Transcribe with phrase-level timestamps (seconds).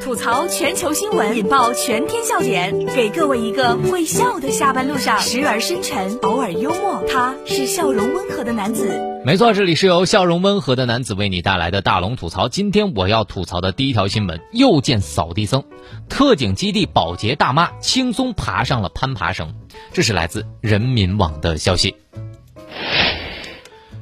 [0.00, 7.02] 吐槽全球新闻，引爆全天笑点，给各位一个会笑的下班路上，时而深沉，偶尔幽默。
[7.08, 8.88] 他是笑容温和的男子。
[9.24, 12.48] 没错，这里是由笑容温和的男子为你带来的大龙吐槽。
[12.48, 15.64] 今天我要吐槽的第一条新闻，又见扫地僧，
[16.08, 19.54] 特警基地保洁大妈轻松爬上了攀爬绳。
[19.92, 21.96] 这是来自人民网的消息。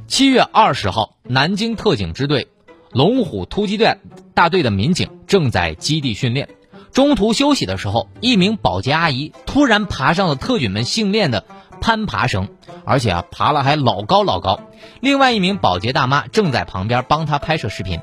[0.07, 2.49] 七月二十号，南京特警支队
[2.95, 3.99] 龙虎突击队
[4.35, 6.49] 大队的民警正在基地训练，
[6.93, 11.45] 中途休息的时候，一名保洁阿姨突然爬上了特警们训练的
[11.81, 12.49] 攀爬绳，
[12.85, 14.61] 而且啊，爬了还老高老高。
[15.01, 17.99] 另外一名保洁大妈正在旁边帮她拍摄视频，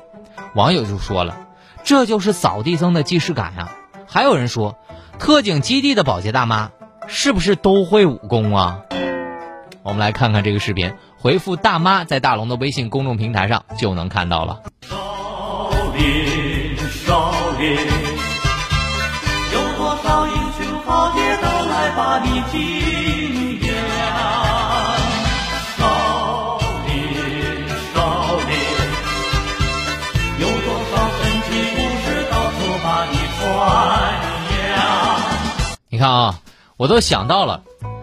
[0.54, 1.48] 网友就说了
[1.82, 4.76] ：“这就是扫地僧的既视感啊！”还有人说
[5.18, 6.70] ：“特警基地的保洁大妈
[7.06, 8.82] 是不是都会武功啊？”
[9.82, 10.92] 我们来看看这个视频，
[11.22, 14.60] 回复“大妈”在大龙的微信公众平台上就能看到了。
[14.88, 14.96] 少
[15.94, 16.76] 林，
[17.06, 17.76] 少林，
[19.52, 23.70] 有多少英雄豪杰都来把你敬仰。
[25.78, 26.90] 少林，
[27.94, 28.52] 少林，
[30.40, 30.92] 有多少
[31.22, 33.40] 神奇故事到处把你传
[34.74, 34.74] 扬。
[35.88, 36.40] 你看啊，
[36.76, 37.62] 我都想到了，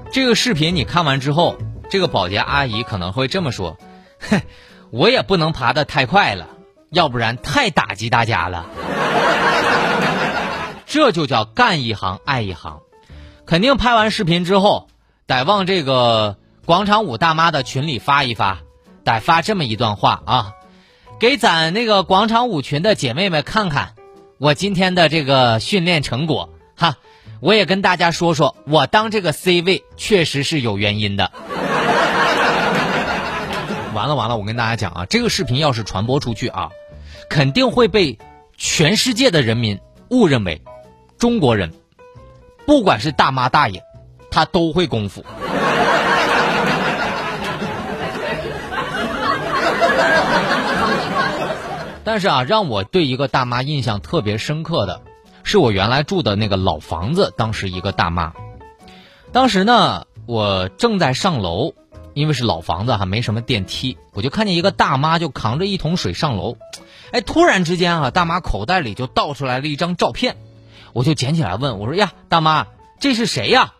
[0.09, 1.57] 这个视频你看完之后，
[1.89, 3.77] 这个保洁阿姨可能会这么说
[4.19, 4.41] ：“哼，
[4.91, 6.47] 我也不能爬得太快了，
[6.91, 8.65] 要不然太打击大家了。
[10.85, 12.81] ”这就叫干一行爱一行，
[13.45, 14.87] 肯定拍完视频之后，
[15.27, 18.59] 得往这个广场舞大妈的群里发一发，
[19.03, 20.53] 得发这么一段话啊，
[21.19, 23.93] 给咱那个广场舞群的姐妹们看看
[24.37, 26.95] 我今天的这个训练成果哈。
[27.41, 31.31] 我也跟大家说说，我当这个 C 位确实是有原因的。
[33.99, 36.69] 完了完了，我跟大家讲啊，这个视频要是传播出去啊，
[37.29, 38.17] 肯定会被
[38.55, 39.77] 全世界的人民
[40.09, 40.61] 误认为
[41.17, 41.73] 中国人，
[42.65, 43.83] 不管是大妈大爷，
[44.31, 45.25] 他都会功夫。
[52.05, 55.01] 但是啊，让我对一个大妈印象特别深刻的。
[55.43, 58.31] 是我原来住的那个老房子，当时一个大妈。
[59.33, 61.73] 当时呢，我正在上楼，
[62.19, 66.57] 因为是老房子哈没什么电梯，我就看见一个大妈就扛着一桶水上楼。
[67.11, 70.35] 哎，突然之间啊，大妈口袋里就倒出来了一张照片，
[70.91, 72.67] 我就捡起来问我说：“呀，大妈，
[72.99, 73.73] 这是谁呀？”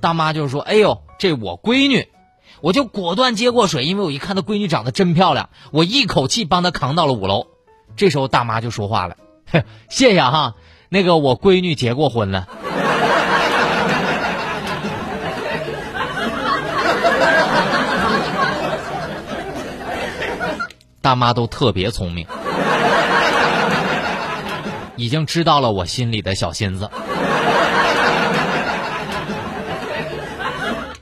[0.00, 2.06] 大妈就说：“哎呦，这我闺女。”
[2.62, 7.48] 我就果断接过水，因为我一看她闺女长得真漂亮，我一口气帮她扛到了五楼。
[7.96, 9.16] 这时候大妈就说话了
[9.90, 10.54] ：“谢谢哈。”
[10.88, 12.48] 那个我闺女结过婚了，
[21.02, 22.26] 大妈都特别聪明，
[24.96, 26.88] 已经知道了我心里的小心思。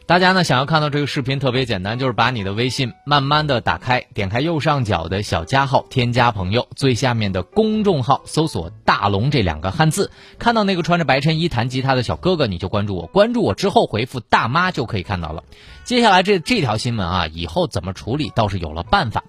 [0.06, 15.44] 大家呢想要看到这个视频特别简单，就是把你的微信慢慢的打开，点开右上角的小加号，添加朋友，最下面的公众号搜索“大龙”这两个汉字，看到那个穿着白衬衣弹吉他的小哥哥，你就关注我，关注我之后回复“大妈”就可以看到了。
[15.84, 19.22] 接下来这这条新闻啊，以后怎么处理倒是有了办法。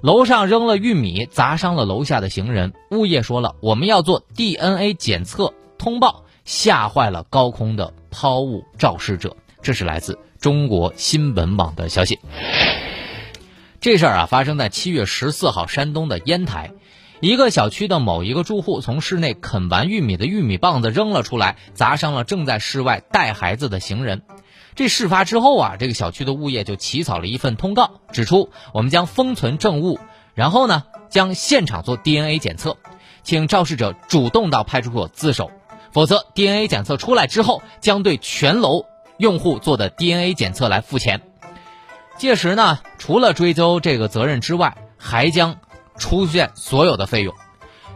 [0.00, 9.36] 楼上扔了玉米砸伤了楼下的行人，物业说了我们要做 DNA 检测通报，吓坏了高空的抛物肇事者。
[9.60, 12.20] 这是来自中国新闻网的消息。
[13.80, 16.70] 这事儿啊，发生在七月十四号，山东的烟台，
[17.20, 24.22] 一个小区的某一个住户从室内啃完玉米的玉米棒子扔了出来，砸伤了正在室外带孩子的行人。
[24.78, 29.98] 这事发之后啊，这个小区的物业就起草了一份通告，指出我们将封存证物，
[30.34, 32.76] 然后呢，将现场做 DNA 检测，
[33.24, 35.50] 请肇事者主动到派出所自首，
[35.90, 38.86] 否则 DNA 检测出来之后，将对全楼。
[39.16, 41.22] 用户做的 DNA 检测来付钱，
[42.16, 45.56] 届时呢，除了追究这个责任之外，还将
[45.96, 47.34] 出现所有的费用。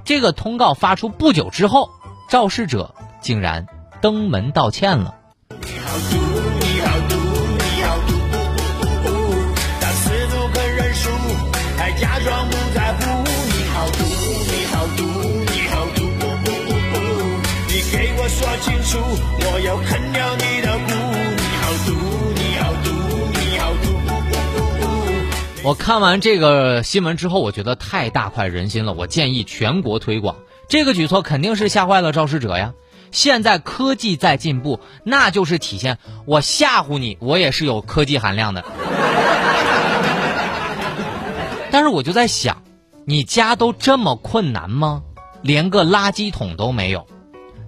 [0.05, 1.91] 这个通告发出不久之后，
[2.29, 3.69] 肇事者竟然
[4.01, 5.15] 登门道歉了。
[18.43, 20.91] 说清楚，我要啃掉你的骨。
[21.39, 21.93] 你好毒，
[22.35, 22.91] 你好毒，
[23.39, 23.87] 你好毒。
[25.63, 28.95] 我看完这个新闻之后，我觉得太大快人心了。
[28.95, 30.35] 我建议全国推广
[30.69, 32.75] 这个举措，肯定是吓坏了肇事者呀。
[33.13, 38.65] 现在科技在进步，那就是体现我吓唬你，我也是有科技含量的。
[41.71, 42.61] 但是我就在想，
[43.05, 45.05] 你家都这么困难吗？
[45.43, 47.07] 连个垃圾桶都没有。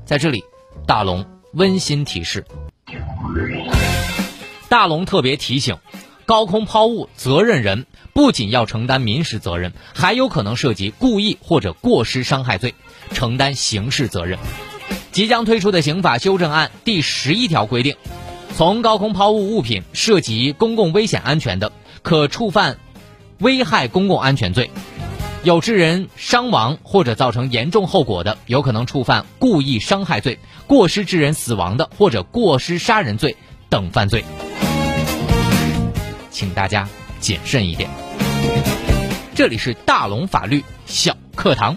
[0.04, 0.44] 在这里，
[0.86, 2.44] 大龙温馨提示：
[4.68, 5.78] 大龙特别提醒，
[6.26, 12.74] 高空抛物责任人不仅要承担民事责任，还有可能涉及故意或者过失伤害罪，
[13.12, 14.38] 承担刑事责任。
[15.12, 17.96] 即将推出的刑法修正案第十一条规定，
[18.56, 21.72] 从高空抛物物品涉及公共危险安全的，
[22.02, 22.78] 可触犯
[23.38, 24.66] 危害公共安全罪；
[25.44, 33.36] 有致人伤亡或者造成严重后果的，有可能触犯故意伤害罪、过失致人死亡的或者过失杀人罪
[33.68, 34.24] 等犯罪。
[36.30, 36.88] 请大家
[37.20, 37.90] 谨慎一点。
[39.34, 41.76] 这里是大龙法律小课堂。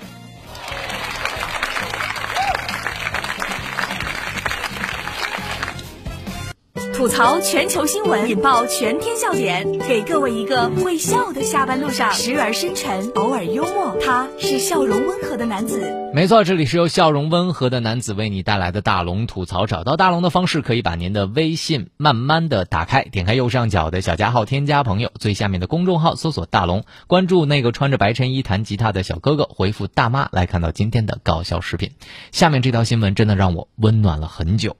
[6.97, 13.95] 吐槽全球新闻，引爆全天笑点，给各位一个会笑的下班路上，时而深沉，偶尔幽默。
[14.03, 15.79] 他是笑容温和的男子。
[16.15, 19.67] 没错，这里是由笑容温和的男子为你带来的大龙吐槽。
[19.67, 31.91] 找到大龙的方式，可以把您的微信慢慢的打开，点开右上角的小加号，添加朋友，最下面的公众号搜索大龙，关注那个穿着白衬衣弹吉他的小哥哥，回复大妈来看到今天的搞笑视频。
[32.31, 34.77] 下面这条新闻真的让我温暖了很久。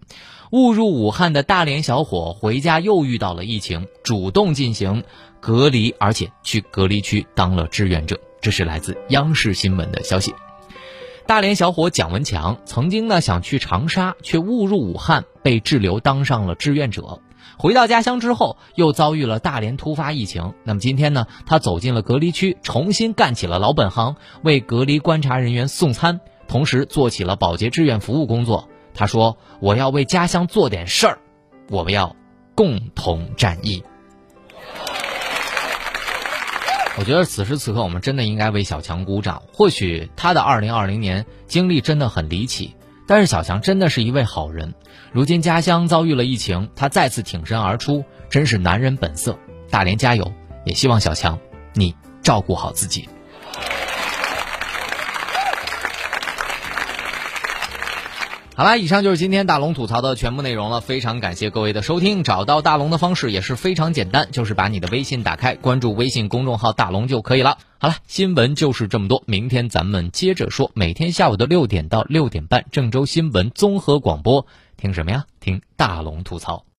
[0.52, 5.04] 误入武汉的大连小伙回家又遇到了疫情，主动进行
[5.42, 8.18] 隔离，而且去隔离区当了志愿者。
[8.40, 10.34] 这是来自央视新闻的消息。
[11.26, 17.20] 大连小伙蒋文强曾经呢想去长沙，却误入武汉，被滞留当上了志愿者。
[17.58, 20.54] 回到家乡之后，又遭遇了大连突发疫情。
[20.64, 28.70] 那么今天呢，他走进了隔离区，重新干起了老本行，为隔离观察人员送餐，同时做起了保洁志愿服务工作。
[28.98, 31.20] 他说：“我要为家乡做点事儿，
[31.70, 32.16] 我们要
[32.56, 33.84] 共同战役。”
[36.98, 39.44] 我觉得此时此刻，我们真的应该为小强鼓掌。
[39.54, 42.76] 或许他的二零二零年经历真的很离奇，
[43.08, 44.74] 但是小强真的是一位好人。
[45.12, 49.38] 如今家乡遭遇了疫情，他再次挺身而出，真是男人本色。
[49.70, 50.34] 大连加油！
[50.66, 51.38] 也希望小强
[51.74, 53.08] 你照顾好自己。
[58.58, 60.82] 好啦，以上就是今天大龙吐槽的全部内容了。
[60.82, 62.24] 非常感谢各位的收听。
[62.24, 67.60] 找到大龙的方式也是非常简单，就是把你的微信打开，关注微信公众号“大龙”就可以了。
[67.78, 70.72] 好了，新闻就是这么多，明天咱们接着说。
[70.74, 75.26] 每天下午的六点到六点半，郑州新闻综合广播，听什么呀？
[75.40, 76.68] 听大龙吐槽。